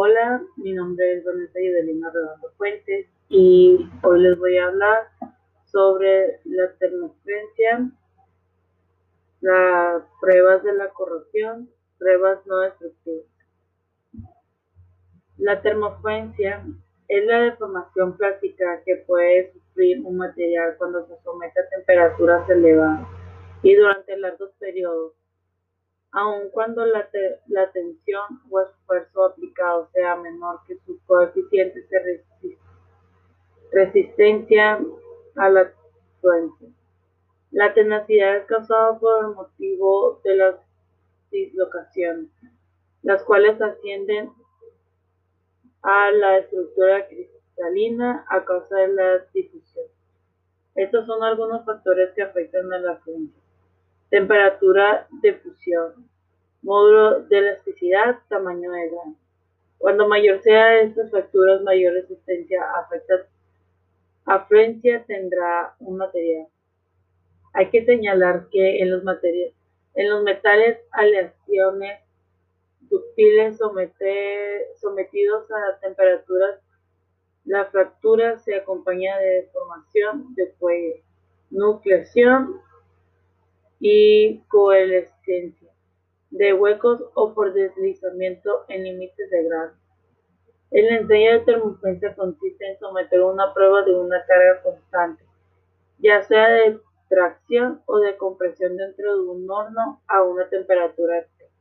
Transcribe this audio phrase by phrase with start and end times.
[0.00, 5.08] Hola, mi nombre es Vanessa Yudelina Redondo Fuentes y hoy les voy a hablar
[5.72, 7.90] sobre la termofrencia,
[9.40, 13.26] las pruebas de la corrosión, pruebas no destructivas.
[15.36, 16.64] La termofrencia
[17.08, 23.04] es la deformación plástica que puede sufrir un material cuando se somete a temperaturas elevadas
[23.64, 25.17] y durante largos periodos
[26.18, 27.08] aun cuando la,
[27.72, 32.24] tensión o esfuerzo aplicado sea menor que su coeficiente de
[33.70, 34.80] resistencia
[35.36, 35.72] a la
[36.14, 36.68] influencia.
[37.52, 40.56] La tenacidad es causada por el motivo de las
[41.30, 42.30] dislocaciones,
[43.02, 44.32] las cuales ascienden
[45.82, 49.86] a la estructura cristalina a causa de la difusión.
[50.74, 53.47] Estos son algunos factores que afectan a la fuente
[54.10, 56.08] temperatura de fusión,
[56.62, 59.14] módulo de elasticidad, tamaño de gas.
[59.78, 63.26] Cuando mayor sea estas facturas, mayor resistencia afecta
[64.24, 66.46] afluencia tendrá un material.
[67.54, 69.54] Hay que señalar que en los, materiales,
[69.94, 72.00] en los metales aleaciones
[72.80, 73.58] ductiles
[74.76, 76.60] sometidos a temperaturas,
[77.44, 80.96] la fractura se acompaña de deformación de cuello,
[81.50, 82.60] nucleación
[83.80, 85.68] y coalescencia
[86.30, 89.72] de huecos o por deslizamiento en límites de grado.
[90.70, 95.24] El ensayo de termofrencia consiste en someter una prueba de una carga constante,
[95.98, 101.52] ya sea de tracción o de compresión dentro de un horno a una temperatura extrema.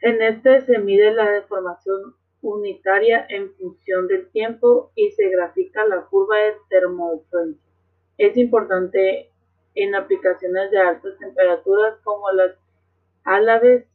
[0.00, 6.02] En este se mide la deformación unitaria en función del tiempo y se grafica la
[6.02, 7.72] curva de termofrencia.
[8.18, 9.32] Es importante
[9.78, 12.52] en aplicaciones de altas temperaturas como las
[13.22, 13.86] alaves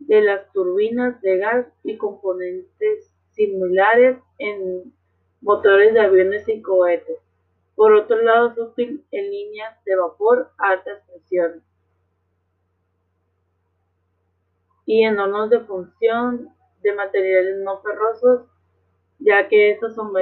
[0.00, 4.92] de las turbinas de gas y componentes similares en
[5.40, 7.18] motores de aviones y cohetes.
[7.74, 11.62] Por otro lado, es útil en líneas de vapor a altas presiones
[14.84, 16.50] y en hornos de función
[16.82, 18.42] de materiales no ferrosos,
[19.20, 20.12] ya que estos son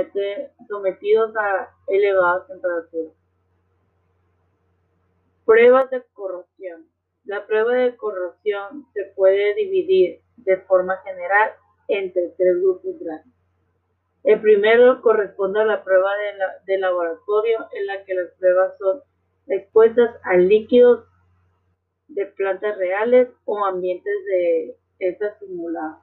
[0.68, 3.19] sometidos a elevadas temperaturas.
[5.50, 6.86] Pruebas de corrosión.
[7.24, 11.50] La prueba de corrosión se puede dividir de forma general
[11.88, 13.34] entre tres grupos grandes.
[14.22, 16.12] El primero corresponde a la prueba
[16.66, 19.00] de, laboratorio en la que las pruebas son
[19.48, 21.04] expuestas a líquidos
[22.06, 25.98] de plantas reales o ambientes de estas simuladas.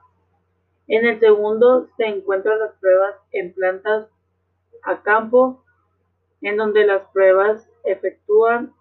[0.88, 4.10] En el segundo se encuentran las pruebas en plantas
[4.82, 5.64] a campo,
[6.42, 8.74] en donde las pruebas efectúan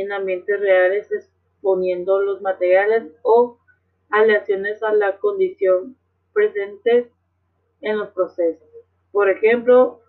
[0.00, 3.58] en ambientes reales exponiendo los materiales o
[4.10, 5.96] aleaciones a la condición
[6.32, 7.10] presente
[7.80, 8.68] en los procesos.
[9.12, 10.00] Por ejemplo,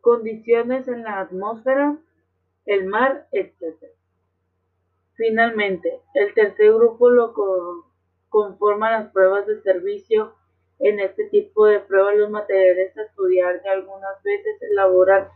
[0.00, 1.98] condiciones en la atmósfera,
[2.66, 3.76] el mar, etc.
[5.14, 7.34] Finalmente, el tercer grupo lo
[8.28, 10.34] conforman las pruebas de servicio.
[10.80, 15.28] En este tipo de pruebas los materiales a estudiar algunas veces elaboran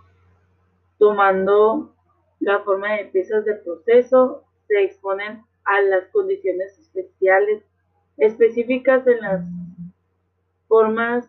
[0.98, 1.94] tomando
[2.40, 7.62] la forma de piezas de proceso, se exponen a las condiciones especiales
[8.16, 9.44] específicas en las
[10.66, 11.28] formas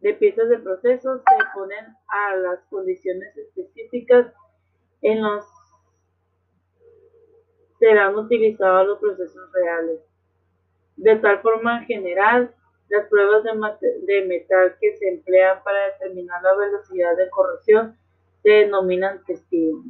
[0.00, 4.32] de piezas de proceso, se exponen a las condiciones específicas
[5.02, 5.44] en los
[7.78, 10.00] serán utilizados los procesos reales.
[10.96, 12.54] De tal forma en general,
[12.88, 17.96] las pruebas de, metal que se emplean para determinar la velocidad de corrosión
[18.42, 19.82] se denominan testigo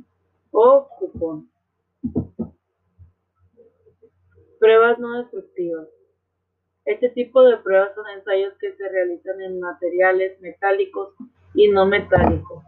[0.50, 1.50] o cupón.
[4.58, 5.88] Pruebas no destructivas.
[6.86, 11.14] Este tipo de pruebas son ensayos que se realizan en materiales metálicos
[11.54, 12.62] y no metálicos,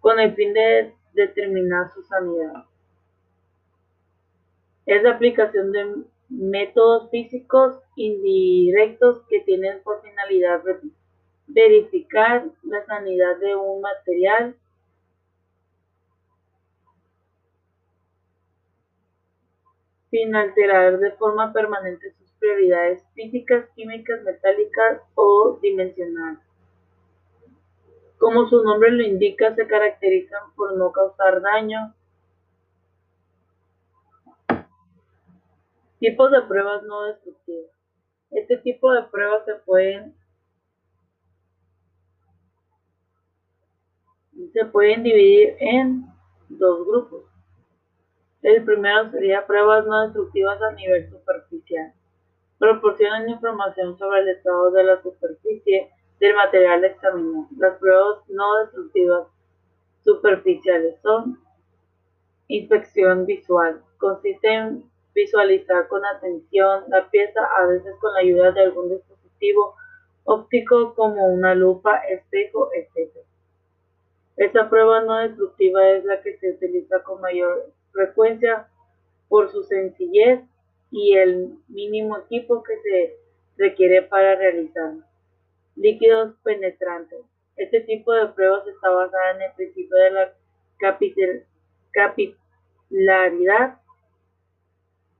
[0.00, 2.64] con el fin de determinar su sanidad.
[4.84, 10.62] Es la aplicación de métodos físicos indirectos que tienen por finalidad
[11.46, 14.56] verificar la sanidad de un material
[20.10, 26.40] sin alterar de forma permanente sus propiedades físicas, químicas, metálicas o dimensionales.
[28.18, 31.94] Como su nombre lo indica, se caracterizan por no causar daño,
[35.98, 37.70] Tipos de pruebas no destructivas.
[38.30, 40.14] Este tipo de pruebas se pueden
[44.52, 46.06] se pueden dividir en
[46.48, 47.24] dos grupos.
[48.42, 51.92] El primero sería pruebas no destructivas a nivel superficial.
[52.58, 55.90] Proporcionan información sobre el estado de la superficie
[56.20, 57.48] del material examinado.
[57.56, 59.26] Las pruebas no destructivas
[60.04, 61.38] superficiales son
[62.48, 63.82] inspección visual.
[63.98, 69.74] Consiste en visualizar con atención la pieza, a veces con la ayuda de algún dispositivo
[70.24, 73.10] óptico como una lupa, espejo, etc.
[74.36, 78.68] Esta prueba no destructiva es la que se utiliza con mayor frecuencia
[79.28, 80.42] por su sencillez
[80.90, 83.16] y el mínimo equipo que se
[83.56, 85.02] requiere para realizarla.
[85.76, 87.20] Líquidos penetrantes.
[87.56, 90.32] Este tipo de pruebas está basada en el principio de la
[91.94, 93.80] capilaridad.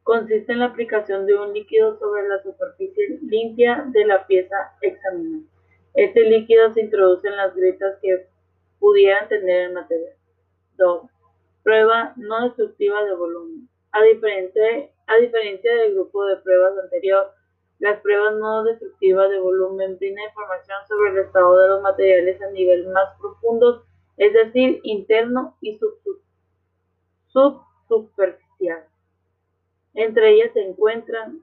[0.07, 5.43] Consiste en la aplicación de un líquido sobre la superficie limpia de la pieza examinada.
[5.95, 8.29] Este líquido se introduce en las grietas que
[8.79, 10.15] pudieran tener el material.
[10.77, 11.11] 2.
[11.65, 13.69] Prueba no destructiva de volumen.
[13.91, 17.33] A, diferencia del grupo de pruebas anterior,
[17.81, 22.51] las pruebas no destructivas de volumen brindan información sobre el estado de los materiales a
[22.53, 23.85] nivel más profundo,
[24.19, 25.81] es decir, interno y
[27.27, 28.87] subsuperficial.
[29.97, 31.43] Entre ellas se encuentran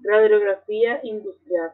[0.00, 1.72] radiografía industrial.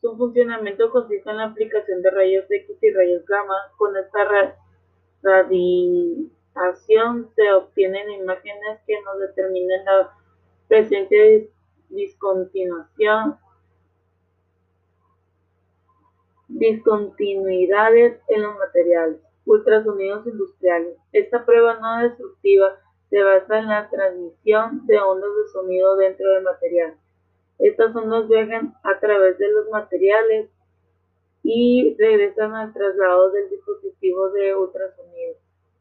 [0.00, 3.56] Su funcionamiento consiste en la aplicación de rayos X y rayos gamma.
[3.76, 4.54] Con esta
[5.22, 6.30] radiación
[7.34, 10.16] se obtienen imágenes que nos determinan la
[10.68, 11.50] presencia de
[16.48, 19.20] discontinuidades en los materiales.
[19.46, 20.96] Ultrasonidos industriales.
[21.12, 22.78] Esta prueba no destructiva
[23.10, 26.94] se basa en la transmisión de ondas de sonido dentro del material.
[27.58, 30.48] Estas ondas viajan a través de los materiales
[31.42, 35.34] y regresan al traslado del dispositivo de ultrasonido.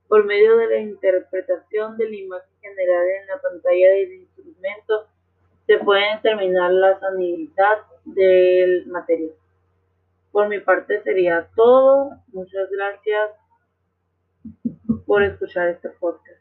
[0.07, 5.07] Por medio de la interpretación de la imagen generada en la pantalla del instrumento,
[5.67, 9.35] se puede determinar la sanidad del material.
[10.31, 12.09] Por mi parte sería todo.
[12.33, 13.31] Muchas gracias
[15.05, 16.38] por escuchar este podcast.